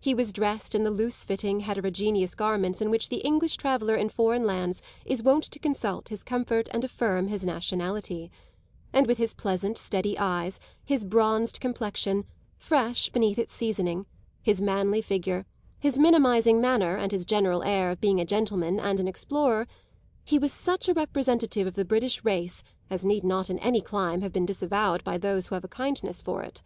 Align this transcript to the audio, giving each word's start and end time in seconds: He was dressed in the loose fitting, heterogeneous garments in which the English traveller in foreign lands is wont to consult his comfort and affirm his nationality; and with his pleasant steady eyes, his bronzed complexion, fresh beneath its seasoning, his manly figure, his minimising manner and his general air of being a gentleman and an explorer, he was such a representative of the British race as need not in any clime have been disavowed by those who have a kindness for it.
He 0.00 0.12
was 0.12 0.32
dressed 0.32 0.74
in 0.74 0.82
the 0.82 0.90
loose 0.90 1.22
fitting, 1.22 1.60
heterogeneous 1.60 2.34
garments 2.34 2.80
in 2.82 2.90
which 2.90 3.10
the 3.10 3.18
English 3.24 3.54
traveller 3.56 3.94
in 3.94 4.08
foreign 4.08 4.44
lands 4.44 4.82
is 5.04 5.22
wont 5.22 5.44
to 5.44 5.58
consult 5.60 6.08
his 6.08 6.24
comfort 6.24 6.68
and 6.72 6.82
affirm 6.82 7.28
his 7.28 7.46
nationality; 7.46 8.28
and 8.92 9.06
with 9.06 9.18
his 9.18 9.34
pleasant 9.34 9.78
steady 9.78 10.18
eyes, 10.18 10.58
his 10.84 11.04
bronzed 11.04 11.60
complexion, 11.60 12.24
fresh 12.58 13.10
beneath 13.10 13.38
its 13.38 13.54
seasoning, 13.54 14.04
his 14.42 14.60
manly 14.60 15.00
figure, 15.00 15.46
his 15.78 15.96
minimising 15.96 16.60
manner 16.60 16.96
and 16.96 17.12
his 17.12 17.24
general 17.24 17.62
air 17.62 17.92
of 17.92 18.00
being 18.00 18.18
a 18.20 18.24
gentleman 18.24 18.80
and 18.80 18.98
an 18.98 19.06
explorer, 19.06 19.68
he 20.24 20.40
was 20.40 20.52
such 20.52 20.88
a 20.88 20.94
representative 20.94 21.68
of 21.68 21.76
the 21.76 21.84
British 21.84 22.24
race 22.24 22.64
as 22.90 23.04
need 23.04 23.22
not 23.22 23.48
in 23.48 23.60
any 23.60 23.80
clime 23.80 24.22
have 24.22 24.32
been 24.32 24.44
disavowed 24.44 25.04
by 25.04 25.16
those 25.16 25.46
who 25.46 25.54
have 25.54 25.62
a 25.62 25.68
kindness 25.68 26.20
for 26.20 26.42
it. 26.42 26.62